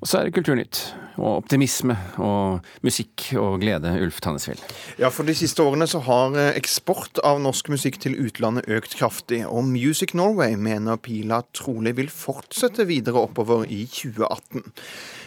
Og 0.00 0.08
så 0.08 0.18
er 0.18 0.28
det 0.28 0.34
Kulturnytt 0.38 0.78
og 1.20 1.42
optimisme 1.42 1.92
og 2.24 2.64
musikk 2.86 3.26
og 3.36 3.58
glede, 3.60 3.90
Ulf 4.00 4.22
Tannesvild. 4.24 4.62
Ja, 4.98 5.10
for 5.12 5.28
de 5.28 5.34
siste 5.36 5.60
årene 5.60 5.84
så 5.90 6.00
har 6.06 6.36
eh, 6.40 6.54
eksport 6.56 7.20
av 7.26 7.42
norsk 7.44 7.68
musikk 7.68 7.98
til 8.00 8.16
utlandet 8.22 8.68
økt 8.72 8.96
kraftig, 8.96 9.42
og 9.44 9.68
Music 9.68 10.14
Norway 10.16 10.56
mener 10.56 10.96
pila 10.96 11.42
trolig 11.56 11.92
vil 11.98 12.08
fortsette 12.08 12.86
videre 12.88 13.20
oppover 13.20 13.66
i 13.68 13.82
2018. 13.84 14.64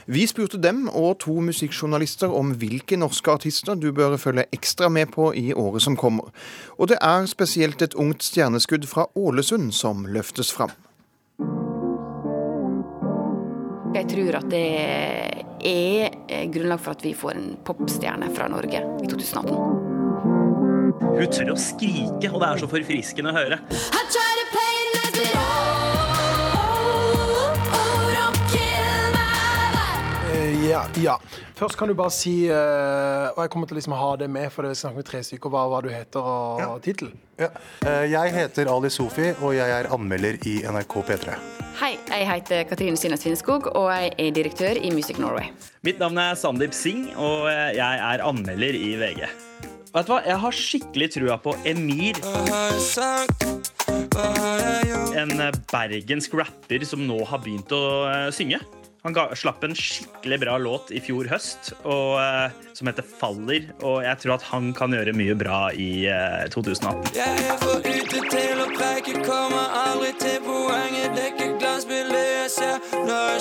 Vi 0.06 0.26
spurte 0.28 0.58
dem 0.58 0.88
og 0.90 1.20
to 1.24 1.38
musikkjournalister 1.46 2.34
om 2.34 2.56
hvilke 2.58 2.98
norske 2.98 3.32
artister 3.32 3.78
du 3.78 3.92
bør 3.94 4.18
følge 4.18 4.48
ekstra 4.56 4.90
med 4.90 5.14
på 5.14 5.30
i 5.38 5.54
året 5.54 5.86
som 5.86 5.96
kommer. 6.00 6.34
Og 6.82 6.90
det 6.90 6.98
er 6.98 7.30
spesielt 7.30 7.86
et 7.86 7.94
ungt 7.94 8.26
stjerneskudd 8.26 8.90
fra 8.90 9.06
Ålesund 9.16 9.70
som 9.78 10.08
løftes 10.10 10.52
fram. 10.52 10.74
Jeg 13.94 14.08
tror 14.10 14.36
at 14.40 14.46
det 14.50 14.62
er 15.70 16.48
grunnlag 16.50 16.82
for 16.82 16.98
at 16.98 17.04
vi 17.06 17.12
får 17.14 17.36
en 17.38 17.52
popstjerne 17.66 18.26
fra 18.34 18.48
Norge 18.50 18.80
i 18.82 19.10
2018. 19.10 19.54
Hun 21.14 21.28
tør 21.30 21.52
å 21.54 21.58
skrike, 21.62 22.32
og 22.32 22.40
det 22.42 22.48
er 22.48 22.62
så 22.64 22.70
forfriskende 22.72 23.30
å 23.30 23.36
høre. 23.38 23.60
Eh, 30.34 30.56
ja, 30.72 30.82
ja. 30.98 31.20
Først 31.54 31.78
kan 31.78 31.92
du 31.92 31.94
bare 31.94 32.12
si, 32.12 32.34
uh, 32.50 33.30
og 33.30 33.44
jeg 33.44 33.52
kommer 33.54 33.70
til 33.70 33.78
liksom 33.78 33.94
å 33.94 34.00
ha 34.02 34.16
det 34.24 34.30
med, 34.32 34.50
for 34.56 34.66
vi 34.66 34.74
snakker 34.80 35.04
med 35.04 35.08
tre 35.12 35.22
stykker, 35.28 35.54
hva, 35.54 35.68
hva 35.70 35.84
du 35.86 35.92
heter 35.94 36.18
og 36.34 36.64
ja. 36.64 36.72
tittel. 36.82 37.14
Ja. 37.38 37.54
Uh, 37.86 38.08
jeg 38.10 38.34
heter 38.40 38.74
Ali 38.74 38.90
Sofi, 38.90 39.36
og 39.38 39.54
jeg 39.54 39.70
er 39.70 39.92
anmelder 39.94 40.42
i 40.50 40.64
NRK 40.66 40.98
P3. 41.12 41.38
Hei, 41.74 41.96
jeg 42.06 42.26
heter 42.30 42.68
Katrine 42.70 43.00
Synnes 43.00 43.24
Finnskog, 43.26 43.66
og 43.74 43.88
jeg 43.90 44.12
er 44.22 44.36
direktør 44.36 44.78
i 44.78 44.92
Music 44.94 45.18
Norway. 45.18 45.48
Mitt 45.82 45.98
navn 45.98 46.20
er 46.22 46.36
Sandeep 46.38 46.76
Singh, 46.78 47.16
og 47.18 47.48
jeg 47.50 47.82
er 47.82 48.22
anmelder 48.22 48.78
i 48.78 48.92
VG. 49.02 49.24
Vet 49.94 50.06
du 50.06 50.14
hva, 50.14 50.20
Jeg 50.26 50.38
har 50.44 50.58
skikkelig 50.58 51.10
trua 51.16 51.40
på 51.42 51.56
Emir. 51.66 52.22
En 55.18 55.34
bergensk 55.74 56.38
rapper 56.38 56.86
som 56.86 57.08
nå 57.10 57.18
har 57.26 57.42
begynt 57.42 57.74
å 57.74 57.84
synge. 58.34 58.62
Han 59.04 59.12
ga, 59.12 59.26
slapp 59.36 59.66
en 59.68 59.74
skikkelig 59.76 60.38
bra 60.46 60.54
låt 60.62 60.94
i 60.96 61.02
fjor 61.04 61.28
høst 61.28 61.74
og, 61.84 62.22
uh, 62.22 62.54
som 62.72 62.88
heter 62.88 63.04
'Faller'. 63.04 63.74
Og 63.84 64.04
jeg 64.06 64.22
tror 64.22 64.36
at 64.38 64.46
han 64.54 64.72
kan 64.74 64.96
gjøre 64.96 65.12
mye 65.12 65.36
bra 65.36 65.74
i 65.76 66.08
uh, 66.08 66.48
2018. 66.48 67.12
Jeg 67.18 67.50
er 67.50 67.58
for 67.60 67.84
ute 67.84 68.24
til 68.32 68.64
å 68.64 68.70
preike, 68.78 69.20
kommer 69.28 69.76
aldri 69.82 70.14
til 70.24 70.40
poenget. 70.48 71.12
Det 71.18 71.26
er 71.26 71.36
ikke 71.36 71.53
jeg 71.90 72.52
ser 72.52 72.80
når 73.04 73.40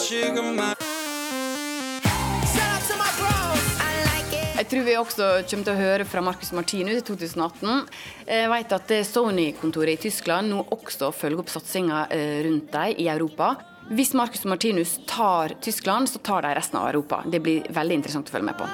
jeg 4.62 4.68
tror 4.70 4.84
vi 4.86 4.94
også 4.94 5.26
kommer 5.50 5.64
til 5.66 5.72
å 5.72 5.80
høre 5.80 6.04
fra 6.06 6.20
Marcus 6.22 6.52
Martinus 6.54 7.00
i 7.00 7.02
2018. 7.02 7.88
Jeg 8.28 8.50
vet 8.52 8.72
at 8.76 8.92
Sony-kontoret 9.08 9.96
i 9.96 10.02
Tyskland 10.04 10.52
nå 10.52 10.62
også 10.76 11.10
følger 11.10 11.42
opp 11.42 11.50
satsinga 11.50 12.06
eh, 12.14 12.42
rundt 12.46 12.70
dem 12.72 12.94
i 13.02 13.08
Europa. 13.10 13.56
Hvis 13.90 14.14
Marcus 14.14 14.44
Martinus 14.46 15.00
tar 15.10 15.56
Tyskland, 15.60 16.08
så 16.08 16.18
tar 16.22 16.42
de 16.46 16.54
resten 16.54 16.78
av 16.78 16.88
Europa. 16.92 17.24
Det 17.26 17.40
blir 17.42 17.66
veldig 17.74 17.94
interessant 17.98 18.30
å 18.30 18.32
følge 18.36 18.46
med 18.52 18.56
på. 18.62 18.66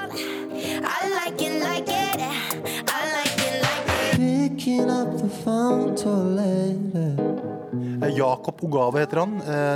Jakob 8.14 8.62
Ogave 8.64 9.02
heter 9.02 9.22
han. 9.22 9.32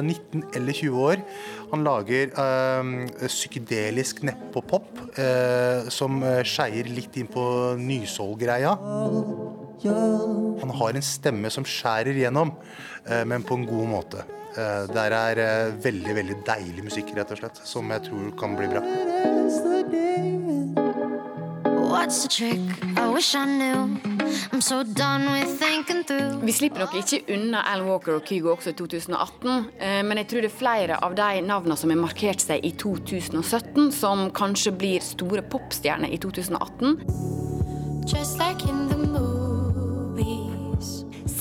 19 0.07 0.43
eh, 0.43 0.57
eller 0.57 0.73
20 0.73 1.01
år. 1.03 1.23
Han 1.73 1.85
lager 1.85 2.33
øh, 2.39 3.09
psykedelisk 3.27 4.23
neppopop 4.23 5.01
øh, 5.19 5.89
som 5.91 6.23
skeier 6.45 6.91
litt 6.93 7.17
inn 7.21 7.31
på 7.33 7.45
nysoul-greia. 7.81 8.77
Han 10.63 10.77
har 10.79 10.95
en 10.95 11.03
stemme 11.07 11.51
som 11.51 11.67
skjærer 11.67 12.15
gjennom, 12.15 12.53
men 13.27 13.43
på 13.43 13.59
en 13.59 13.67
god 13.67 13.89
måte. 13.91 14.23
Det 14.55 15.05
er 15.17 15.73
veldig 15.83 16.15
veldig 16.21 16.37
deilig 16.47 16.85
musikk, 16.87 17.11
rett 17.17 17.33
og 17.35 17.41
slett, 17.41 17.59
som 17.67 17.91
jeg 17.91 18.07
tror 18.07 18.31
kan 18.39 18.55
bli 18.55 18.69
bra. 18.71 18.83
Vi 26.43 26.55
slipper 26.57 26.85
nok 26.85 26.97
ikke 27.01 27.23
unna 27.35 27.65
Al 27.73 27.85
Walker 27.87 28.19
og 28.19 28.27
Kygo 28.29 28.55
også 28.57 28.73
i 28.73 28.79
2018, 28.79 29.69
eh, 29.79 30.01
men 30.07 30.23
jeg 30.23 30.31
tror 30.31 30.47
det 30.47 30.51
er 30.53 30.59
flere 30.59 31.01
av 31.05 31.17
de 31.19 31.31
navnene 31.47 31.79
som 31.79 31.93
har 31.93 32.01
markert 32.01 32.43
seg 32.45 32.65
i 32.67 32.73
2017, 32.81 33.91
som 33.95 34.29
kanskje 34.35 34.75
blir 34.77 35.05
store 35.05 35.45
popstjerner 35.53 36.13
i 36.13 36.21
2018. 36.23 36.99
Just 38.07 38.39
like 38.39 38.65
in 38.69 38.89
the 38.89 39.03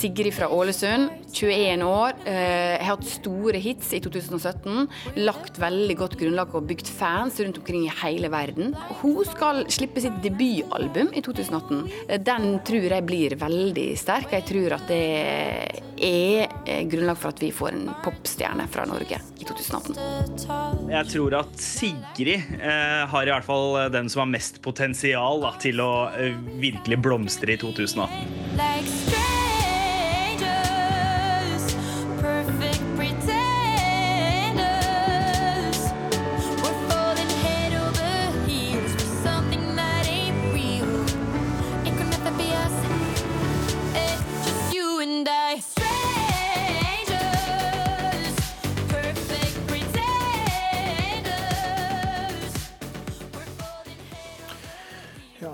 Sigrid 0.02 0.34
fra 0.34 0.48
Ålesund, 0.50 1.10
21 1.32 1.82
år. 1.86 2.16
Eh, 2.24 2.34
har 2.82 2.96
hatt 2.96 3.04
store 3.06 3.60
hits 3.62 3.92
i 3.94 4.00
2017. 4.02 4.88
Lagt 5.22 5.60
veldig 5.62 5.94
godt 6.00 6.16
grunnlag 6.18 6.56
og 6.58 6.66
bygd 6.66 6.90
fans 6.90 7.38
rundt 7.38 7.60
omkring 7.60 7.84
i 7.86 7.92
hele 8.00 8.30
verden. 8.32 8.74
Hun 8.98 9.20
skal 9.28 9.62
slippe 9.70 10.02
sitt 10.02 10.18
debutalbum 10.24 11.12
i 11.14 11.22
2018. 11.22 11.86
Eh, 12.08 12.18
den 12.18 12.58
tror 12.66 12.88
jeg 12.96 13.06
blir 13.06 13.36
veldig 13.38 13.86
sterk. 14.00 14.34
Jeg 14.34 14.48
tror 14.50 14.74
at 14.80 14.90
det 14.90 15.00
er 16.02 16.50
eh, 16.66 16.82
grunnlag 16.90 17.22
for 17.22 17.30
at 17.30 17.42
vi 17.44 17.52
får 17.54 17.70
en 17.76 17.94
popstjerne 18.02 18.66
fra 18.74 18.88
Norge 18.90 19.22
i 19.38 19.46
2018. 19.46 20.90
Jeg 20.90 21.12
tror 21.14 21.40
at 21.44 21.62
Sigrid 21.62 22.58
eh, 22.58 23.02
har 23.06 23.22
i 23.22 23.36
hvert 23.36 23.46
fall 23.46 23.78
den 23.94 24.10
som 24.10 24.26
har 24.26 24.34
mest 24.34 24.58
potensial 24.66 25.46
til 25.62 25.78
å 25.84 25.92
eh, 26.10 26.34
virkelig 26.58 26.98
blomstre 27.06 27.54
i 27.54 27.62
2018. 27.62 28.41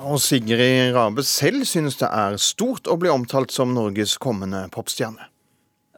Og 0.09 0.21
Sigrid 0.25 0.95
Rabe 0.97 1.23
selv 1.27 1.67
synes 1.69 1.99
det 2.01 2.09
er 2.09 2.39
stort 2.41 2.89
å 2.89 2.97
bli 3.01 3.11
omtalt 3.13 3.53
som 3.53 3.75
Norges 3.77 4.17
kommende 4.21 4.65
popstjerne. 4.73 5.29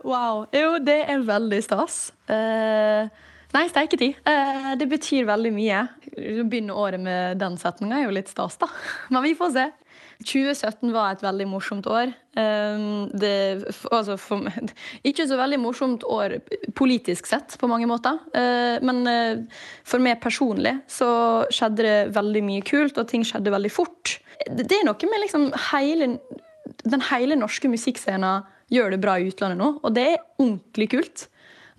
Wow. 0.03 0.47
Jo, 0.57 0.79
det 0.83 1.03
er 1.13 1.23
veldig 1.29 1.61
stas. 1.63 1.99
Uh, 2.31 3.07
nei, 3.55 3.67
steiketid. 3.71 4.19
Uh, 4.27 4.73
det 4.81 4.89
betyr 4.91 5.29
veldig 5.29 5.53
mye. 5.55 5.85
Å 6.11 6.47
begynne 6.49 6.75
året 6.75 7.03
med 7.03 7.39
den 7.43 7.59
setninga 7.61 8.01
er 8.01 8.09
jo 8.09 8.17
litt 8.17 8.33
stas, 8.33 8.59
da. 8.59 8.71
Men 9.15 9.27
vi 9.29 9.37
får 9.39 9.55
se. 9.55 9.67
2017 10.27 10.93
var 10.93 11.15
et 11.15 11.23
veldig 11.25 11.47
morsomt 11.49 11.87
år. 11.89 12.13
Ehm, 12.39 13.09
det, 13.17 13.65
altså 13.91 14.17
for, 14.21 14.45
ikke 15.09 15.27
så 15.29 15.39
veldig 15.41 15.61
morsomt 15.63 16.05
år 16.05 16.39
politisk 16.77 17.31
sett, 17.31 17.57
på 17.61 17.71
mange 17.71 17.89
måter. 17.91 18.21
Ehm, 18.37 18.85
men 18.87 19.01
eh, 19.11 19.43
for 19.89 20.03
meg 20.03 20.21
personlig 20.23 20.77
så 20.91 21.11
skjedde 21.53 21.87
det 21.87 21.99
veldig 22.17 22.45
mye 22.47 22.67
kult, 22.67 23.01
og 23.01 23.09
ting 23.11 23.25
skjedde 23.27 23.55
veldig 23.55 23.73
fort. 23.73 24.19
Det 24.47 24.69
er 24.77 24.87
noe 24.89 25.11
med 25.11 25.27
liksom 25.27 25.51
hele 25.71 26.15
Den 26.87 27.03
hele 27.11 27.37
norske 27.37 27.69
musikkscenen 27.69 28.45
gjør 28.71 28.93
det 28.93 29.01
bra 29.03 29.17
i 29.19 29.27
utlandet 29.29 29.59
nå, 29.59 29.73
og 29.83 29.95
det 29.97 30.05
er 30.07 30.23
ordentlig 30.39 30.87
kult. 30.93 31.27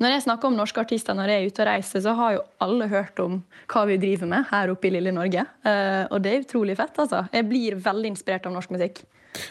Når 0.01 0.15
jeg 0.15 0.21
snakker 0.25 0.49
om 0.49 0.55
norske 0.57 0.81
artister 0.81 1.13
når 1.13 1.29
jeg 1.29 1.41
er 1.41 1.51
ute 1.51 1.61
og 1.61 1.67
reiser, 1.69 2.01
så 2.01 2.17
har 2.17 2.33
jo 2.33 2.43
alle 2.65 2.87
hørt 2.89 3.19
om 3.21 3.41
hva 3.69 3.85
vi 3.85 3.99
driver 4.01 4.29
med 4.31 4.47
her 4.49 4.73
oppe 4.73 4.89
i 4.89 4.95
lille 4.95 5.13
Norge. 5.13 5.43
Uh, 5.61 6.09
og 6.09 6.23
det 6.25 6.31
er 6.31 6.45
utrolig 6.45 6.75
fett, 6.79 6.95
altså. 7.03 7.27
Jeg 7.29 7.45
blir 7.49 7.77
veldig 7.77 8.15
inspirert 8.15 8.47
av 8.49 8.55
norsk 8.55 8.73
musikk. 8.73 9.03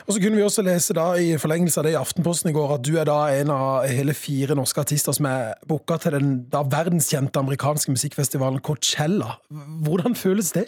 Og 0.05 0.12
så 0.12 0.20
kunne 0.20 0.37
vi 0.37 0.43
også 0.44 0.64
lese 0.67 0.94
da 0.97 1.06
i 1.17 1.31
forlengelse 1.41 1.81
av 1.81 1.87
det 1.87 1.93
i 1.94 1.99
Aftenposten 2.00 2.50
i 2.50 2.52
går 2.52 2.75
at 2.75 2.82
du 2.85 2.91
er 3.00 3.06
da 3.08 3.19
en 3.32 3.52
av 3.55 3.87
hele 3.88 4.12
fire 4.17 4.56
norske 4.58 4.82
artister 4.82 5.14
som 5.17 5.29
er 5.31 5.55
booka 5.70 5.97
til 6.02 6.19
den 6.19 6.35
da 6.52 6.61
verdenskjente 6.67 7.41
amerikanske 7.41 7.94
musikkfestivalen 7.94 8.61
Coachella. 8.67 9.38
Hvordan 9.87 10.19
føles 10.19 10.52
det? 10.56 10.67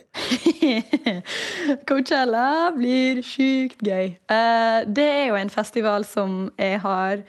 Coachella 1.88 2.70
blir 2.78 3.20
sjukt 3.26 3.82
gøy. 3.84 4.14
Uh, 4.30 4.86
det 4.86 5.08
er 5.10 5.26
jo 5.32 5.40
en 5.42 5.52
festival 5.52 6.06
som 6.08 6.46
jeg 6.56 6.80
har 6.86 7.26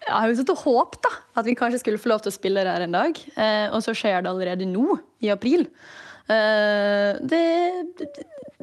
jeg 0.00 0.16
har 0.16 0.30
jo 0.30 0.36
satt 0.38 0.52
og 0.54 0.62
håpet 0.64 1.02
da, 1.04 1.10
at 1.40 1.46
vi 1.46 1.56
kanskje 1.58 1.82
skulle 1.82 2.00
få 2.00 2.10
lov 2.12 2.22
til 2.24 2.32
å 2.32 2.36
spille 2.36 2.64
der 2.66 2.86
en 2.86 2.96
dag. 2.96 3.18
Eh, 3.36 3.66
og 3.74 3.82
så 3.84 3.94
skjer 3.96 4.24
det 4.24 4.30
allerede 4.30 4.68
nå, 4.68 4.96
i 5.20 5.32
april. 5.32 5.66
Eh, 6.30 7.18
det, 7.20 7.42
det, 7.98 8.08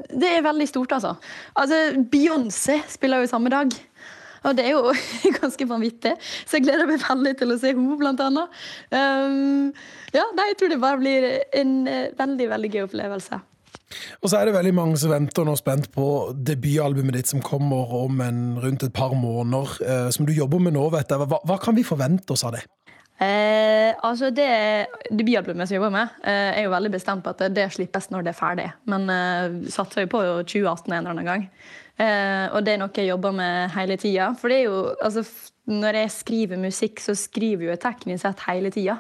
det, 0.09 0.31
er 0.31 0.45
veldig 0.45 0.67
stort, 0.69 0.95
altså. 0.97 1.13
Altså, 1.53 2.01
Beyoncé 2.11 2.79
spiller 2.89 3.21
jo 3.21 3.31
samme 3.31 3.53
dag. 3.53 3.75
Og 4.47 4.55
det 4.57 4.65
er 4.65 4.75
jo 4.77 4.93
ganske 5.41 5.69
vanvittig. 5.69 6.15
Så 6.45 6.57
jeg 6.57 6.67
gleder 6.67 6.89
meg 6.89 7.05
veldig 7.05 7.35
til 7.39 7.53
å 7.53 7.59
se 7.61 7.73
henne, 7.73 7.99
blant 8.01 8.23
annet. 8.23 8.57
Um, 8.93 9.69
ja, 10.15 10.25
nei, 10.37 10.49
jeg 10.51 10.59
tror 10.61 10.73
det 10.73 10.81
bare 10.81 11.01
blir 11.01 11.29
en 11.61 11.77
uh, 11.85 12.07
veldig, 12.17 12.49
veldig 12.55 12.73
gøy 12.73 12.85
opplevelse. 12.87 13.41
Og 14.21 14.29
så 14.29 14.39
er 14.39 14.49
det 14.49 14.55
veldig 14.57 14.73
mange 14.75 14.97
som 14.99 15.13
venter 15.13 15.47
nå 15.47 15.53
spent 15.59 15.87
på 15.93 16.07
debutalbumet 16.35 17.19
ditt 17.19 17.31
som 17.31 17.43
kommer 17.43 17.93
om 18.01 18.19
en, 18.23 18.41
rundt 18.63 18.83
et 18.83 18.95
par 18.95 19.15
måneder, 19.15 19.77
eh, 19.85 20.09
som 20.15 20.27
du 20.27 20.33
jobber 20.35 20.59
med 20.63 20.75
nå, 20.75 20.83
vet 20.93 21.13
jeg. 21.13 21.29
Hva, 21.31 21.39
hva 21.47 21.59
kan 21.61 21.77
vi 21.77 21.87
forvente 21.87 22.35
oss 22.35 22.43
av 22.47 22.57
det? 22.57 22.65
Eh, 23.17 23.95
altså 24.05 24.29
det 24.29 24.45
Debutalbumet 25.09 25.65
som 25.65 25.73
jeg 25.73 25.79
jobber 25.79 25.95
med, 25.95 26.19
eh, 26.21 26.59
er 26.59 26.67
jo 26.67 26.73
veldig 26.75 26.91
bestemt 26.93 27.25
på 27.25 27.33
at 27.33 27.47
det 27.55 27.65
slippes 27.73 28.11
når 28.13 28.27
det 28.27 28.33
er 28.33 28.37
ferdig. 28.37 28.69
Men 28.85 29.09
eh, 29.09 29.57
satser 29.73 30.05
jo 30.05 30.13
på 30.13 30.23
2018 30.43 30.91
en 30.91 30.99
eller 30.99 31.15
annen 31.15 31.31
gang. 31.31 31.47
Eh, 31.97 32.45
og 32.53 32.61
det 32.61 32.75
er 32.75 32.81
noe 32.83 32.93
jeg 32.93 33.09
jobber 33.09 33.33
med 33.33 33.73
hele 33.73 33.97
tida. 33.97 34.29
For 34.37 34.53
det 34.53 34.59
er 34.61 34.67
jo, 34.67 34.81
altså, 35.01 35.25
når 35.65 36.03
jeg 36.03 36.15
skriver 36.19 36.61
musikk, 36.61 37.01
så 37.01 37.17
skriver 37.17 37.71
jeg 37.71 37.81
teknisk 37.87 38.21
sett 38.21 38.45
hele 38.51 38.69
tida. 38.73 38.99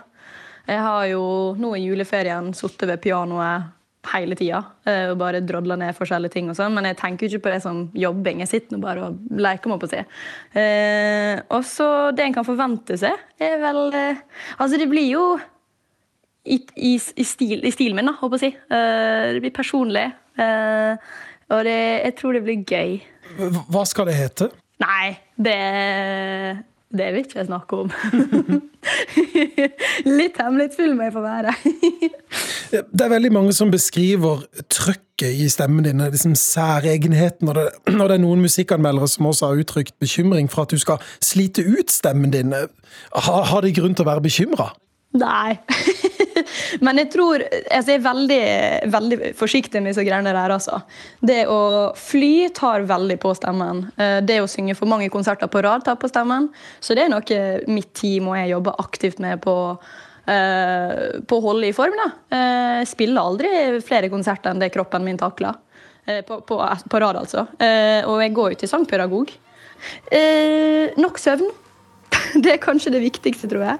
Jeg 0.67 0.81
har 0.83 1.05
jo 1.11 1.23
nå 1.55 1.75
i 1.77 1.85
juleferien 1.85 2.49
sittet 2.57 2.89
ved 2.89 3.03
pianoet 3.05 3.76
hele 4.13 4.37
tida 4.39 4.61
eh, 4.87 5.09
og 5.11 5.17
bare 5.19 5.41
drodla 5.45 5.77
ned 5.79 5.95
forskjellige 5.97 6.35
ting. 6.35 6.49
og 6.51 6.57
sånn, 6.57 6.73
Men 6.75 6.89
jeg 6.89 6.99
tenker 7.01 7.25
jo 7.25 7.37
ikke 7.37 7.47
på 7.47 7.53
det 7.53 7.61
som 7.63 7.81
jobbing. 7.97 8.41
Jeg 8.43 8.51
sitter 8.51 8.75
nå 8.75 8.81
bare 8.83 9.09
og 9.09 9.19
leker, 9.43 9.71
må 9.71 9.79
på 9.81 9.89
å 9.89 9.93
si. 9.93 10.03
Eh, 10.61 11.35
og 11.53 11.65
så 11.67 11.89
det 12.15 12.25
en 12.27 12.37
kan 12.37 12.47
forvente 12.47 12.97
seg, 12.99 13.17
er 13.39 13.59
vel 13.61 13.83
eh, 13.93 14.23
Altså, 14.57 14.79
det 14.79 14.89
blir 14.91 15.09
jo 15.09 15.25
i, 16.47 16.61
i, 16.75 16.95
i, 16.95 17.25
stil, 17.27 17.59
i 17.67 17.73
stilen 17.75 17.97
min, 17.97 18.07
da, 18.07 18.15
håper 18.21 18.39
jeg 18.39 18.39
å 18.39 18.45
si. 18.45 18.65
Eh, 18.77 19.25
det 19.35 19.43
blir 19.43 19.55
personlig. 19.55 20.07
Og 20.37 21.61
det, 21.65 21.77
jeg 22.05 22.15
tror 22.19 22.35
det 22.35 22.43
blir 22.45 22.63
gøy. 22.67 22.97
Hva 23.71 23.83
skal 23.89 24.09
det 24.09 24.17
hete? 24.17 24.51
Nei, 24.83 25.17
det 25.41 25.55
det 26.87 27.09
vil 27.11 27.25
ikke 27.25 27.41
jeg 27.41 27.49
snakke 27.49 27.81
om. 27.83 27.89
Litt 30.19 30.37
hemmelighetsfull 30.39 30.93
må 30.95 31.07
jeg 31.07 31.15
få 31.15 31.23
være. 31.25 31.53
det 32.71 33.03
er 33.03 33.11
veldig 33.11 33.31
mange 33.33 33.53
som 33.55 33.71
beskriver 33.73 34.45
trøkket 34.73 35.41
i 35.41 35.47
stemmen 35.49 35.85
din, 35.85 36.03
liksom 36.03 36.35
særegenheten. 36.37 37.49
Og 37.49 37.55
det, 37.57 37.67
og 37.93 38.03
det 38.03 38.17
er 38.17 38.23
noen 38.23 38.43
musikkanmeldere 38.45 39.09
som 39.11 39.29
også 39.29 39.51
har 39.51 39.63
uttrykt 39.63 39.97
bekymring 39.99 40.49
for 40.51 40.65
at 40.65 40.75
du 40.75 40.81
skal 40.81 41.01
slite 41.23 41.65
ut 41.65 41.93
stemmen 41.93 42.33
din. 42.33 42.53
Har, 42.53 43.47
har 43.51 43.65
de 43.65 43.73
grunn 43.75 43.97
til 43.97 44.05
å 44.05 44.11
være 44.11 44.25
bekymra? 44.27 44.71
Nei. 45.17 45.57
Men 46.85 46.99
jeg 47.01 47.09
tror 47.13 47.41
altså 47.41 47.93
Jeg 47.93 47.99
er 47.99 48.03
veldig, 48.05 48.41
veldig 48.93 49.17
forsiktig 49.37 49.81
med 49.81 49.93
disse 49.93 50.05
greiene 50.05 50.33
der, 50.35 50.53
altså. 50.53 50.81
Det 51.25 51.43
å 51.49 51.59
fly 51.97 52.49
tar 52.55 52.85
veldig 52.89 53.17
på 53.23 53.33
stemmen. 53.37 53.85
Eh, 53.97 54.19
det 54.25 54.41
å 54.43 54.49
synge 54.51 54.77
for 54.77 54.89
mange 54.89 55.09
konserter 55.13 55.49
på 55.51 55.63
rad 55.65 55.85
tar 55.85 55.97
på 55.99 56.09
stemmen. 56.11 56.49
Så 56.79 56.97
det 56.97 57.07
er 57.07 57.13
noe 57.13 57.41
mitt 57.71 57.93
team 57.97 58.29
og 58.31 58.37
jeg 58.39 58.53
jobber 58.53 58.83
aktivt 58.83 59.23
med 59.23 59.41
på, 59.45 59.55
på 60.27 61.37
å 61.37 61.43
holde 61.45 61.69
i 61.69 61.75
form. 61.75 61.93
da. 61.95 62.07
Jeg 62.81 62.89
spiller 62.91 63.23
aldri 63.23 63.51
flere 63.85 64.09
konserter 64.11 64.51
enn 64.51 64.59
det 64.59 64.73
kroppen 64.73 65.05
min 65.05 65.19
takler. 65.19 65.55
Uh, 66.07 66.19
på, 66.27 66.41
på, 66.47 66.57
på, 66.91 66.99
rad, 67.03 67.17
altså. 67.19 67.45
og 68.07 68.19
jeg 68.23 68.33
går 68.35 68.53
jo 68.53 68.59
til 68.59 68.71
sangpedagog. 68.71 69.31
nok 70.99 71.23
søvn. 71.23 71.49
Det 72.43 72.53
er 72.53 72.59
kanskje 72.59 72.91
det 72.91 73.01
viktigste, 73.03 73.47
tror 73.47 73.63
jeg. 73.69 73.79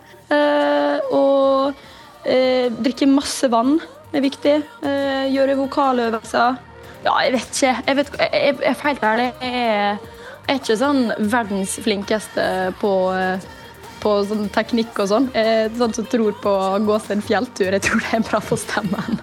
og 1.11 1.77
Eh, 2.27 2.67
drikke 2.83 3.07
masse 3.07 3.47
vann 3.47 3.77
er 4.11 4.23
viktig. 4.23 4.57
Eh, 4.83 5.27
gjøre 5.31 5.55
vokaløvelser. 5.61 6.57
Ja, 7.05 7.13
jeg 7.23 7.37
vet 7.37 7.51
ikke. 7.53 7.73
Jeg, 7.87 7.97
vet, 7.99 8.13
jeg, 8.19 8.55
jeg 8.63 8.73
er 8.73 8.81
helt 8.83 9.05
ærlig. 9.07 9.27
Jeg 9.41 9.67
er, 9.77 10.57
ikke 10.57 10.77
sånn 10.79 11.01
verdens 11.31 11.77
flinkeste 11.83 12.47
på, 12.81 12.91
eh, 13.15 13.47
på 14.07 14.13
sånn 14.29 14.47
teknikk 14.53 14.99
og 15.03 15.09
sånn. 15.11 15.31
Er 15.35 15.71
sånn 15.75 15.95
som 15.95 16.07
tror 16.07 16.35
på 16.43 16.51
å 16.51 16.77
gå 16.83 16.99
seg 17.03 17.17
en 17.17 17.25
fjelltur. 17.25 17.73
Jeg 17.75 17.83
tror 17.83 18.03
det 18.05 18.13
er 18.15 18.27
bra 18.27 18.39
for 18.43 18.61
stemmen. 18.61 19.19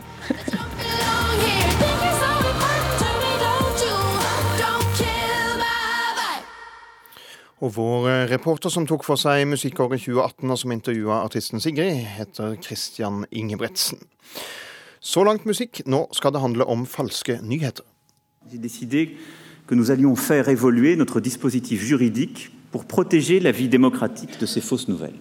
Og 7.65 7.71
vår 7.79 8.09
eh, 8.11 8.23
reporter 8.29 8.69
som 8.69 8.85
tok 8.85 9.07
for 9.07 9.17
seg 9.17 9.47
musikkåret 9.49 10.03
2018 10.05 10.53
og 10.53 10.59
som 10.61 10.75
intervjua 10.75 11.23
artisten 11.25 11.63
Sigrid, 11.65 12.03
heter 12.19 12.59
Christian 12.61 13.23
Ingebretsen. 13.33 14.03
Så 15.01 15.25
langt 15.25 15.47
musikk. 15.49 15.81
Nå 15.89 16.03
skal 16.13 16.35
det 16.35 16.43
handle 16.45 16.67
om 16.69 16.85
falske 16.85 17.39
nyheter. 17.41 17.85
que 19.67 19.75
nous 19.75 19.91
allions 19.91 20.15
faire 20.15 20.51
évoluer 20.51 20.95
notre 20.95 21.21
dispositif 21.21 21.89
juridique 21.89 22.51
pour 22.75 22.87
protéger 22.87 23.39
la 23.39 23.53
vie 23.53 23.69
démocratique 23.69 24.41
de 24.41 24.47
ces 24.47 24.61
fausses 24.61 24.89
nouvelles. 24.89 25.21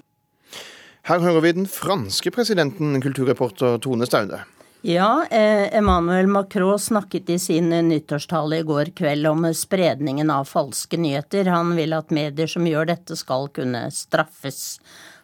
Her 1.06 1.20
hører 1.22 1.42
vi 1.42 1.52
den 1.54 1.68
franske 1.68 2.32
presidenten, 2.32 2.96
kulturreporter 3.02 3.78
Tone 3.78 4.08
Staude. 4.10 4.40
Ja, 4.86 5.26
eh, 5.32 5.78
Emmanuel 5.78 6.28
Macron 6.28 6.80
snakket 6.80 7.30
i 7.30 7.40
sin 7.40 7.70
nyttårstale 7.70 8.58
i 8.58 8.64
går 8.64 8.86
kveld 8.86 9.28
om 9.28 9.54
spredningen 9.54 10.30
av 10.30 10.44
falske 10.46 10.98
nyheter. 10.98 11.46
Han 11.46 11.72
vil 11.76 11.96
at 11.96 12.12
medier 12.12 12.52
som 12.52 12.68
gjør 12.68 12.90
dette 12.92 13.16
skal 13.16 13.48
kunne 13.56 13.86
straffes. 13.96 14.82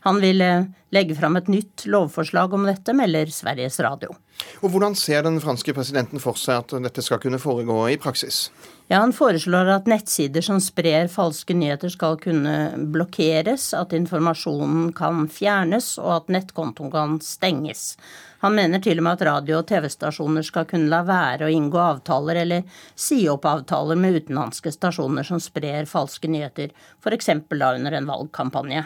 Han 0.07 0.21
vil 0.23 0.39
eh, 0.41 0.69
legge 0.95 1.17
fram 1.19 1.35
et 1.35 1.51
nytt 1.51 1.83
lovforslag 1.91 2.55
om 2.55 2.63
dette, 2.69 2.95
melder 2.95 3.27
Sveriges 3.35 3.81
Radio. 3.83 4.15
Og 4.63 4.71
Hvordan 4.71 4.95
ser 4.95 5.25
den 5.27 5.41
franske 5.43 5.75
presidenten 5.75 6.23
for 6.23 6.39
seg 6.39 6.61
at 6.61 6.77
dette 6.87 7.03
skal 7.03 7.19
kunne 7.19 7.41
foregå 7.43 7.81
i 7.91 7.99
praksis? 7.99 8.45
Ja, 8.87 9.01
Han 9.03 9.11
foreslår 9.11 9.73
at 9.75 9.91
nettsider 9.91 10.41
som 10.41 10.63
sprer 10.63 11.11
falske 11.11 11.53
nyheter 11.53 11.91
skal 11.91 12.15
kunne 12.23 12.55
blokkeres, 12.95 13.73
at 13.75 13.91
informasjonen 13.91 14.93
kan 14.95 15.27
fjernes 15.27 15.97
og 15.99 16.15
at 16.15 16.31
nettkontoen 16.31 16.95
kan 16.95 17.19
stenges. 17.19 17.97
Han 18.43 18.55
mener 18.55 18.79
til 18.83 19.01
og 19.01 19.05
med 19.05 19.17
at 19.17 19.25
radio- 19.27 19.59
og 19.59 19.67
TV-stasjoner 19.67 20.45
skal 20.47 20.67
kunne 20.69 20.91
la 20.91 21.01
være 21.07 21.47
å 21.47 21.51
inngå 21.51 21.79
avtaler 21.83 22.41
eller 22.45 22.83
si 22.95 23.21
opp 23.31 23.47
avtaler 23.49 23.99
med 23.99 24.21
utenlandske 24.21 24.71
stasjoner 24.71 25.27
som 25.27 25.41
sprer 25.43 25.89
falske 25.89 26.31
nyheter, 26.31 26.71
f.eks. 27.03 27.33
da 27.49 27.73
under 27.75 27.97
en 27.97 28.07
valgkampanje. 28.07 28.85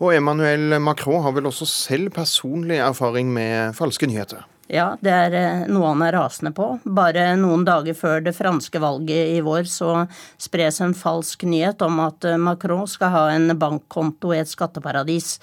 Og 0.00 0.14
Emmanuel 0.16 0.78
Macron 0.80 1.20
har 1.24 1.34
vel 1.36 1.50
også 1.50 1.68
selv 1.68 2.14
personlig 2.16 2.78
erfaring 2.80 3.28
med 3.34 3.76
falske 3.76 4.08
nyheter? 4.08 4.46
Ja, 4.68 4.90
det 5.00 5.12
er 5.12 5.34
eh, 5.36 5.62
noe 5.72 5.94
han 5.94 6.02
er 6.04 6.12
rasende 6.12 6.52
på. 6.56 6.74
Bare 6.84 7.30
noen 7.40 7.64
dager 7.64 7.96
før 7.96 8.20
det 8.24 8.34
franske 8.36 8.80
valget 8.82 9.32
i 9.38 9.40
vår 9.44 9.64
så 9.68 10.02
spres 10.36 10.82
en 10.84 10.92
falsk 10.96 11.46
nyhet 11.48 11.80
om 11.86 12.02
at 12.04 12.26
eh, 12.28 12.36
Macron 12.36 12.84
skal 12.88 13.14
ha 13.14 13.22
en 13.32 13.54
bankkonto 13.56 14.34
i 14.36 14.42
et 14.42 14.50
skatteparadis. 14.50 15.38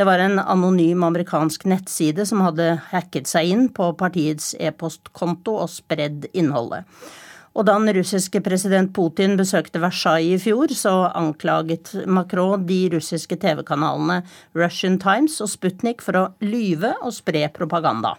Det 0.00 0.04
var 0.08 0.18
en 0.18 0.38
anonym 0.38 1.02
amerikansk 1.02 1.66
nettside 1.68 2.24
som 2.24 2.40
hadde 2.40 2.78
hacket 2.88 3.28
seg 3.28 3.50
inn 3.52 3.66
på 3.76 3.90
partiets 4.00 4.54
e-postkonto 4.56 5.58
og 5.60 5.68
spredd 5.68 6.24
innholdet. 6.32 6.86
Og 7.52 7.66
da 7.68 7.74
den 7.76 7.92
russiske 7.98 8.40
president 8.40 8.94
Putin 8.96 9.36
besøkte 9.36 9.82
Versailles 9.82 10.38
i 10.38 10.40
fjor, 10.40 10.72
så 10.72 10.94
anklaget 11.10 11.92
Macron 12.08 12.64
de 12.64 12.78
russiske 12.94 13.36
TV-kanalene 13.42 14.22
Russian 14.56 14.96
Times 15.02 15.36
og 15.44 15.52
Sputnik 15.52 16.00
for 16.00 16.16
å 16.16 16.24
lyve 16.48 16.94
og 17.02 17.12
spre 17.18 17.50
propaganda. 17.52 18.14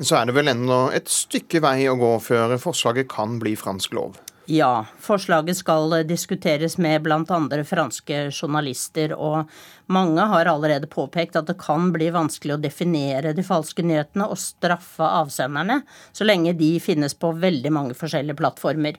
Men 0.00 0.10
så 0.10 0.18
er 0.18 0.26
det 0.26 0.34
vel 0.34 0.50
ennå 0.50 0.80
et 0.98 1.14
stykke 1.14 1.62
vei 1.62 1.84
å 1.86 1.94
gå 2.00 2.10
før 2.26 2.56
forslaget 2.58 3.06
kan 3.14 3.38
bli 3.38 3.54
fransk 3.54 3.94
lov? 3.94 4.18
Ja, 4.50 4.86
forslaget 4.98 5.60
skal 5.60 5.92
diskuteres 6.08 6.74
med 6.78 7.04
bl.a. 7.04 7.64
franske 7.64 8.16
journalister, 8.34 9.12
og 9.14 9.46
mange 9.86 10.24
har 10.26 10.48
allerede 10.50 10.88
påpekt 10.90 11.36
at 11.38 11.46
det 11.46 11.54
kan 11.60 11.92
bli 11.94 12.08
vanskelig 12.10 12.56
å 12.56 12.62
definere 12.64 13.30
de 13.36 13.44
falske 13.46 13.84
nyhetene 13.86 14.26
og 14.26 14.40
straffe 14.42 15.06
avsenderne, 15.06 15.84
så 16.10 16.26
lenge 16.26 16.56
de 16.58 16.72
finnes 16.82 17.14
på 17.14 17.30
veldig 17.44 17.70
mange 17.76 17.94
forskjellige 17.94 18.40
plattformer. 18.40 18.98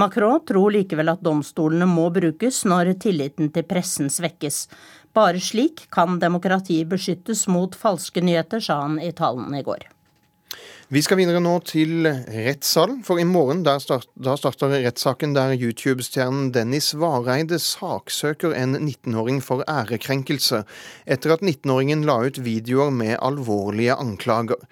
Macron 0.00 0.40
tror 0.48 0.72
likevel 0.72 1.12
at 1.12 1.26
domstolene 1.28 1.88
må 1.90 2.06
brukes 2.14 2.62
når 2.64 2.94
tilliten 3.04 3.52
til 3.52 3.68
pressen 3.68 4.08
svekkes. 4.08 4.62
Bare 5.12 5.44
slik 5.44 5.90
kan 5.92 6.16
demokratiet 6.24 6.88
beskyttes 6.88 7.44
mot 7.52 7.76
falske 7.76 8.24
nyheter, 8.24 8.64
sa 8.64 8.80
han 8.86 8.96
i 8.96 9.12
talen 9.12 9.52
i 9.60 9.64
går. 9.66 9.90
Vi 10.86 11.00
skal 11.02 11.18
videre 11.18 11.40
nå 11.42 11.56
til 11.66 12.06
rettssalen, 12.06 13.00
for 13.02 13.18
i 13.18 13.24
morgen 13.26 13.64
start, 13.82 14.06
da 14.14 14.36
starter 14.38 14.70
rettssaken 14.70 15.32
der 15.34 15.56
YouTube-stjernen 15.56 16.52
Dennis 16.54 16.92
Vareide 16.94 17.58
saksøker 17.58 18.54
en 18.54 18.76
19-åring 18.78 19.40
for 19.42 19.66
ærekrenkelse, 19.66 20.62
etter 21.10 21.34
at 21.34 21.42
19-åringen 21.42 22.06
la 22.06 22.20
ut 22.28 22.38
videoer 22.38 22.94
med 22.94 23.18
alvorlige 23.18 23.98
anklager. 23.98 24.62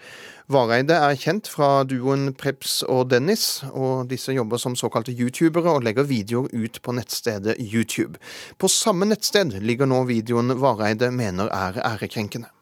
Vareide 0.46 1.00
er 1.02 1.18
kjent 1.18 1.50
fra 1.50 1.82
duoen 1.82 2.28
Preps 2.38 2.84
og 2.86 3.08
Dennis, 3.10 3.64
og 3.72 4.06
disse 4.14 4.38
jobber 4.38 4.62
som 4.62 4.78
såkalte 4.78 5.18
youtubere 5.18 5.80
og 5.80 5.82
legger 5.82 6.06
videoer 6.06 6.46
ut 6.54 6.78
på 6.78 6.94
nettstedet 6.94 7.58
YouTube. 7.58 8.22
På 8.54 8.70
samme 8.70 9.10
nettsted 9.10 9.58
ligger 9.66 9.90
nå 9.90 10.04
videoen 10.14 10.60
Vareide 10.62 11.10
mener 11.10 11.50
er 11.50 11.82
ærekrenkende. 11.82 12.53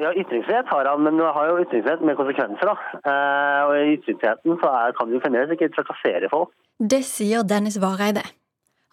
Ja, 0.00 0.10
Ytringsfrihet 0.16 0.68
har 0.72 0.84
han, 0.88 1.02
men 1.04 1.18
det 1.20 1.28
har 1.36 1.48
jo 1.50 1.58
ytringsfrihet 1.62 2.02
med 2.08 2.16
konsekvenser. 2.16 2.70
da. 2.70 2.76
Eh, 3.10 3.60
og 3.68 3.72
I 3.76 3.96
ytringsfriheten 3.96 4.60
så 4.62 4.68
er, 4.80 4.94
kan 4.98 5.10
du 5.12 5.18
fremdeles 5.20 5.52
ikke 5.52 5.68
trakassere 5.76 6.30
folk. 6.32 6.54
Det 6.92 7.02
sier 7.04 7.42
Dennis 7.44 7.76
Vareide. 7.82 8.24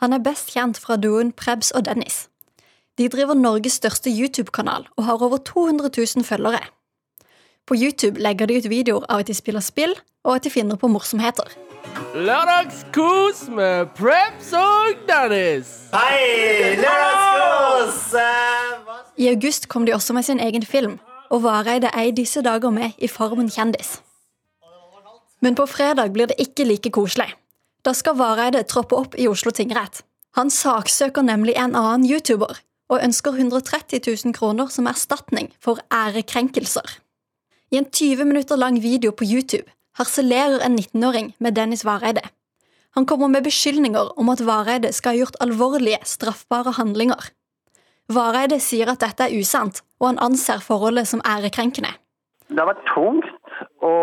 Han 0.01 0.13
er 0.13 0.25
best 0.29 0.51
kjent 0.53 0.79
fra 0.83 0.97
duoen 0.99 1.31
Prebz 1.31 1.71
og 1.71 1.85
Dennis. 1.87 2.27
De 2.97 3.07
driver 3.13 3.39
Norges 3.39 3.79
største 3.79 4.11
YouTube-kanal 4.11 4.89
og 4.97 5.03
har 5.07 5.23
over 5.23 5.37
200 5.37 5.89
000 5.97 6.25
følgere. 6.27 6.65
På 7.67 7.75
YouTube 7.75 8.19
legger 8.19 8.45
de 8.45 8.57
ut 8.57 8.69
videoer 8.69 9.07
av 9.09 9.23
at 9.23 9.27
de 9.27 9.33
spiller 9.33 9.63
spill, 9.63 9.95
og 10.25 10.35
at 10.35 10.43
de 10.43 10.51
finner 10.51 10.75
på 10.75 10.87
morsomheter. 10.91 11.55
Lørdagskos 12.15 13.47
med 13.49 13.95
Prebz 13.95 14.53
og 14.53 15.07
Dennis. 15.07 15.71
Hei! 15.93 16.75
Lørdagskos! 16.83 18.66
I 19.17 19.29
august 19.31 19.67
kom 19.67 19.85
de 19.85 19.95
også 19.95 20.13
med 20.13 20.25
sin 20.25 20.39
egen 20.39 20.65
film, 20.65 20.99
og 21.29 21.43
Vareide 21.43 21.89
er 21.93 22.09
i 22.09 22.15
disse 22.15 22.41
dager 22.45 22.69
med 22.69 22.97
i 22.97 23.07
Farmen 23.09 23.49
kjendis. 23.49 23.97
Men 25.41 25.55
på 25.57 25.65
fredag 25.69 26.13
blir 26.13 26.29
det 26.29 26.37
ikke 26.41 26.65
like 26.65 26.91
koselig. 26.93 27.31
Da 27.85 27.93
skal 27.97 28.17
Vareide 28.17 28.63
troppe 28.69 28.97
opp 28.97 29.17
i 29.17 29.27
Oslo 29.27 29.51
tingrett. 29.51 30.03
Han 30.37 30.49
saksøker 30.53 31.25
nemlig 31.25 31.55
en 31.57 31.75
annen 31.75 32.05
YouTuber, 32.05 32.59
og 32.87 33.03
ønsker 33.03 33.35
130 33.35 33.99
000 34.05 34.35
kroner 34.37 34.69
som 34.71 34.87
erstatning 34.87 35.49
for 35.59 35.81
ærekrenkelser. 35.91 36.85
I 37.71 37.81
en 37.81 37.89
20 37.91 38.23
minutter 38.25 38.55
lang 38.55 38.79
video 38.81 39.11
på 39.11 39.27
YouTube 39.27 39.67
harselerer 39.99 40.61
en 40.63 40.77
19-åring 40.79 41.33
med 41.39 41.57
Dennis 41.57 41.83
Vareide. 41.85 42.23
Han 42.95 43.05
kommer 43.05 43.27
med 43.27 43.43
beskyldninger 43.43 44.13
om 44.19 44.29
at 44.29 44.45
Vareide 44.45 44.93
skal 44.93 45.13
ha 45.13 45.23
gjort 45.23 45.41
alvorlige, 45.43 45.99
straffbare 46.05 46.77
handlinger. 46.77 47.31
Vareide 48.13 48.59
sier 48.63 48.87
at 48.91 49.01
dette 49.03 49.27
er 49.27 49.35
usant, 49.35 49.81
og 49.99 50.11
han 50.11 50.21
anser 50.23 50.63
forholdet 50.63 51.09
som 51.09 51.23
ærekrenkende. 51.27 51.91
Det 52.47 52.61
har 52.61 52.69
vært 52.69 52.85
tungt 52.93 53.27
å 53.83 53.93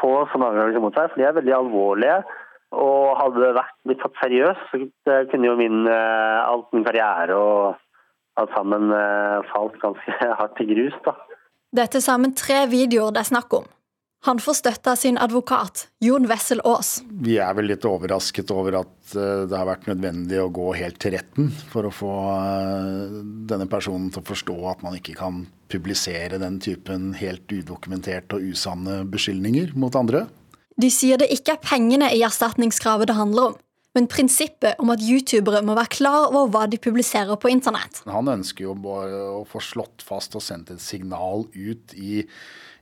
få 0.00 0.12
sånne 0.32 0.48
anklagelser 0.50 0.82
mot 0.82 0.96
seg, 0.98 1.12
for 1.12 1.20
de 1.20 1.28
er 1.28 1.36
veldig 1.36 1.54
alvorlige. 1.58 2.16
Og 2.72 3.12
hadde 3.20 3.52
det 3.52 3.64
blitt 3.86 4.00
tatt 4.02 4.18
seriøst, 4.18 4.74
så 5.04 5.18
kunne 5.30 5.50
jo 5.50 5.58
min, 5.60 5.84
eh, 5.86 6.38
alt 6.42 6.72
min 6.72 6.86
karriere 6.86 7.36
og 7.36 7.76
alt 8.40 8.54
sammen 8.56 8.90
eh, 8.96 9.44
falt 9.52 9.76
ganske 9.82 10.16
hardt 10.40 10.56
til 10.58 10.72
grus. 10.72 10.96
da. 11.04 11.14
Det 11.72 11.84
er 11.84 11.92
til 11.92 12.04
sammen 12.04 12.34
tre 12.34 12.64
videoer 12.72 13.12
det 13.14 13.22
er 13.22 13.30
snakk 13.30 13.54
om. 13.60 13.68
Han 14.24 14.38
får 14.38 14.54
støtte 14.54 14.92
av 14.92 14.98
sin 15.00 15.16
advokat, 15.18 15.88
Jon 15.98 16.28
Wessel 16.30 16.60
Aas. 16.62 17.00
Vi 17.26 17.40
er 17.42 17.56
vel 17.58 17.66
litt 17.72 17.82
overrasket 17.88 18.52
over 18.54 18.76
at 18.84 19.16
eh, 19.18 19.48
det 19.50 19.56
har 19.58 19.66
vært 19.66 19.88
nødvendig 19.90 20.38
å 20.38 20.52
gå 20.54 20.68
helt 20.78 21.00
til 21.02 21.16
retten 21.16 21.48
for 21.72 21.88
å 21.88 21.90
få 21.90 22.12
eh, 22.36 23.16
denne 23.50 23.66
personen 23.70 24.12
til 24.14 24.22
å 24.22 24.28
forstå 24.30 24.54
at 24.70 24.84
man 24.86 24.94
ikke 25.00 25.16
kan 25.18 25.42
publisere 25.72 26.38
den 26.38 26.60
typen 26.62 27.10
helt 27.18 27.50
udokumenterte 27.50 28.38
og 28.38 28.54
usanne 28.54 29.00
beskyldninger 29.10 29.74
mot 29.74 29.98
andre. 29.98 30.28
De 30.78 30.92
sier 30.94 31.18
det 31.18 31.32
ikke 31.34 31.56
er 31.56 31.66
pengene 31.66 32.14
i 32.14 32.22
erstatningskravet 32.22 33.10
det 33.10 33.18
handler 33.18 33.50
om, 33.50 33.60
men 33.98 34.06
prinsippet 34.06 34.78
om 34.78 34.94
at 34.94 35.02
youtubere 35.02 35.66
må 35.66 35.74
være 35.76 35.96
klar 35.98 36.30
over 36.30 36.46
hva 36.54 36.68
de 36.70 36.78
publiserer 36.78 37.42
på 37.42 37.50
internett. 37.50 38.04
Han 38.06 38.30
ønsker 38.38 38.70
jo 38.70 38.78
bare 38.86 39.18
å 39.40 39.42
få 39.50 39.60
slått 39.60 40.06
fast 40.06 40.38
og 40.38 40.46
sendt 40.46 40.70
et 40.70 40.80
signal 40.80 41.48
ut 41.52 41.98
i, 41.98 42.22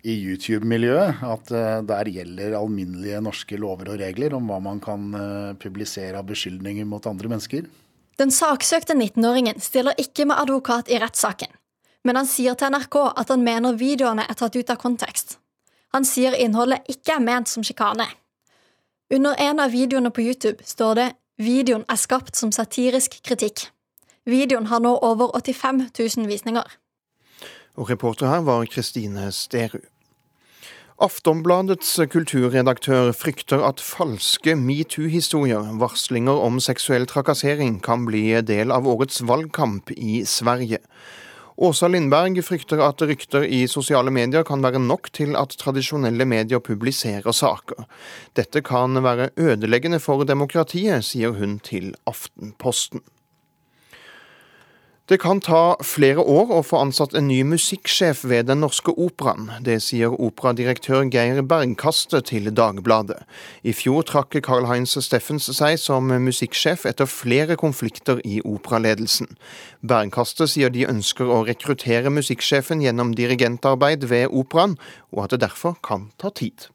i 0.03 0.15
YouTube-miljøet 0.17 1.23
at 1.27 1.53
uh, 1.53 1.81
der 1.87 2.11
gjelder 2.13 2.57
alminnelige 2.59 3.21
norske 3.25 3.59
lover 3.61 3.93
og 3.95 4.01
regler 4.01 4.35
om 4.37 4.49
hva 4.51 4.59
man 4.65 4.81
kan 4.83 5.11
uh, 5.15 5.53
publisere 5.61 6.19
av 6.21 6.29
beskyldninger 6.29 6.89
mot 6.89 7.07
andre 7.11 7.33
mennesker. 7.33 7.69
Den 8.21 8.33
saksøkte 8.35 8.97
19-åringen 8.97 9.61
stiller 9.65 9.97
ikke 10.01 10.27
med 10.29 10.41
advokat 10.43 10.91
i 10.93 10.99
rettssaken, 11.01 11.53
men 12.05 12.21
han 12.21 12.29
sier 12.29 12.57
til 12.59 12.73
NRK 12.75 12.99
at 13.09 13.33
han 13.33 13.45
mener 13.45 13.79
videoene 13.81 14.27
er 14.29 14.37
tatt 14.37 14.57
ut 14.57 14.73
av 14.73 14.81
kontekst. 14.81 15.39
Han 15.97 16.07
sier 16.07 16.37
innholdet 16.39 16.87
ikke 16.91 17.17
er 17.17 17.25
ment 17.25 17.51
som 17.51 17.65
sjikane. 17.67 18.07
Under 19.11 19.35
en 19.43 19.59
av 19.59 19.73
videoene 19.75 20.13
på 20.15 20.23
YouTube 20.23 20.63
står 20.65 20.95
det 20.95 21.09
'Videoen 21.41 21.85
er 21.89 21.97
skapt 21.97 22.37
som 22.37 22.53
satirisk 22.53 23.17
kritikk'. 23.25 23.71
Videoen 24.27 24.67
har 24.67 24.81
nå 24.81 24.99
over 25.03 25.33
85 25.35 25.89
000 25.99 26.29
visninger. 26.29 26.67
Og 27.77 27.91
reporter 27.91 28.27
her 28.31 28.45
var 28.47 28.67
Kristine 28.71 29.31
Sterud. 29.33 29.87
Aftonbladets 31.01 31.95
kulturredaktør 32.13 33.15
frykter 33.17 33.63
at 33.65 33.81
falske 33.81 34.53
metoo-historier, 34.53 35.71
varslinger 35.81 36.43
om 36.45 36.59
seksuell 36.61 37.07
trakassering, 37.09 37.79
kan 37.81 38.05
bli 38.05 38.35
del 38.45 38.69
av 38.75 38.85
årets 38.85 39.23
valgkamp 39.25 39.95
i 39.97 40.27
Sverige. 40.29 40.83
Åsa 41.61 41.89
Lindberg 41.89 42.43
frykter 42.45 42.81
at 42.85 43.01
rykter 43.05 43.47
i 43.49 43.63
sosiale 43.69 44.13
medier 44.13 44.45
kan 44.49 44.61
være 44.65 44.81
nok 44.81 45.09
til 45.17 45.33
at 45.37 45.57
tradisjonelle 45.61 46.25
medier 46.29 46.61
publiserer 46.61 47.33
saker. 47.37 47.89
Dette 48.37 48.61
kan 48.65 49.01
være 49.05 49.31
ødeleggende 49.41 50.01
for 50.05 50.25
demokratiet, 50.29 51.05
sier 51.05 51.33
hun 51.37 51.59
til 51.65 51.95
Aftenposten. 52.09 53.01
Det 55.11 55.19
kan 55.19 55.41
ta 55.43 55.75
flere 55.83 56.23
år 56.23 56.53
å 56.55 56.61
få 56.63 56.79
ansatt 56.85 57.17
en 57.19 57.27
ny 57.27 57.41
musikksjef 57.43 58.21
ved 58.31 58.47
Den 58.47 58.61
Norske 58.63 58.93
Operaen. 58.95 59.49
Det 59.67 59.81
sier 59.83 60.15
operadirektør 60.15 61.03
Geir 61.11 61.41
Bergkaste 61.43 62.21
til 62.29 62.47
Dagbladet. 62.55 63.19
I 63.67 63.75
fjor 63.75 64.07
trakk 64.07 64.39
Carl-Heinz 64.47 64.95
Steffens 65.03 65.51
seg 65.51 65.81
som 65.83 66.15
musikksjef 66.15 66.87
etter 66.87 67.11
flere 67.11 67.59
konflikter 67.59 68.23
i 68.23 68.39
operaledelsen. 68.47 69.35
Bergkaste 69.83 70.47
sier 70.47 70.71
de 70.71 70.87
ønsker 70.87 71.27
å 71.27 71.43
rekruttere 71.51 72.15
musikksjefen 72.15 72.87
gjennom 72.87 73.11
dirigentarbeid 73.19 74.07
ved 74.15 74.31
operaen, 74.31 74.79
og 75.11 75.25
at 75.27 75.35
det 75.35 75.43
derfor 75.49 75.75
kan 75.83 76.13
ta 76.23 76.31
tid. 76.31 76.71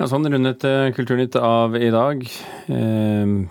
Ja, 0.00 0.10
sånn 0.10 0.26
rundet 0.26 0.66
eh, 0.66 0.90
Kulturnytt 0.90 1.38
av 1.38 1.78
i 1.78 1.94
dag. 1.94 2.26
Eh, 2.66 3.44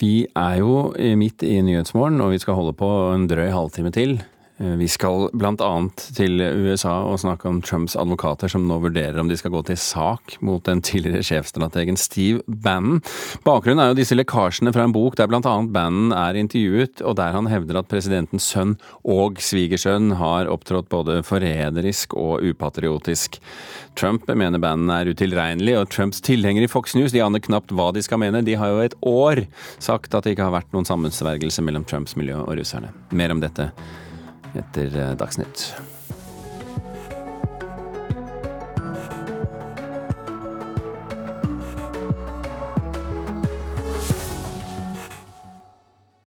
vi 0.00 0.26
er 0.36 0.58
jo 0.60 0.92
midt 1.18 1.42
i 1.46 1.60
Nyhetsmorgen, 1.64 2.20
og 2.24 2.32
vi 2.34 2.40
skal 2.42 2.58
holde 2.58 2.74
på 2.78 2.90
en 3.14 3.26
drøy 3.30 3.50
halvtime 3.52 3.92
til. 3.94 4.18
Eh, 4.58 4.74
vi 4.80 4.88
skal 4.90 5.28
bl.a. 5.38 5.72
til 6.16 6.42
USA 6.42 6.96
og 7.06 7.20
snakke 7.22 7.48
om 7.50 7.60
Trumps 7.62 7.94
advokater 7.98 8.50
som 8.50 8.66
nå 8.66 8.80
vurderer 8.82 9.18
om 9.20 9.30
de 9.30 9.36
skal 9.38 9.52
gå 9.54 9.62
til 9.68 9.78
sak 9.78 10.36
mot 10.44 10.64
den 10.66 10.82
tidligere 10.82 11.22
sjefstrategen 11.26 11.98
Steve 12.00 12.42
Bannon. 12.46 13.02
Bakgrunnen 13.46 13.82
er 13.84 13.92
jo 13.92 13.98
disse 14.00 14.18
lekkasjene 14.18 14.72
fra 14.74 14.86
en 14.86 14.94
bok 14.94 15.18
der 15.18 15.30
bl.a. 15.30 15.42
Bannon 15.42 16.14
er 16.16 16.38
intervjuet, 16.40 17.02
og 17.06 17.18
der 17.20 17.36
han 17.36 17.50
hevder 17.50 17.80
at 17.80 17.90
presidentens 17.90 18.48
sønn 18.50 18.76
og 19.06 19.38
svigersønn 19.42 20.16
har 20.18 20.50
opptrådt 20.50 20.90
både 20.90 21.20
forræderisk 21.26 22.16
og 22.18 22.42
upatriotisk. 22.42 23.38
Trump 23.98 24.26
mener 24.30 24.62
Bannon 24.62 24.90
er 24.94 25.12
utilregnelig, 25.12 25.76
og 25.78 25.92
Trumps 25.94 26.22
tilhengere 26.24 26.66
i 26.66 26.72
Fox 26.72 26.96
News 26.98 27.14
de 27.14 27.22
aner 27.22 27.42
knapt 27.42 27.74
hva 27.74 27.92
de 27.94 28.02
skal 28.02 28.22
mene. 28.22 28.42
De 28.46 28.58
har 28.58 28.74
jo 28.74 28.82
et 28.82 28.98
år 29.06 29.44
sagt 29.78 30.14
at 30.14 30.26
det 30.26 30.34
ikke 30.34 30.50
har 30.50 30.58
vært 30.58 30.74
noen 30.74 30.86
sammensvergelse 30.88 31.62
mellom 31.66 31.86
Trumps 31.86 32.18
miljø 32.18 32.42
og 32.42 32.58
russerne. 32.58 32.92
Mer 33.14 33.34
om 33.34 33.42
dette 33.42 33.70
etter 34.58 34.94
eh, 34.96 35.14
Dagsnytt. 35.16 35.74